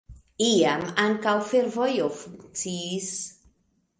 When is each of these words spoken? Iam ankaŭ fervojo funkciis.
Iam 0.45 0.85
ankaŭ 1.03 1.33
fervojo 1.51 2.09
funkciis. 2.21 3.13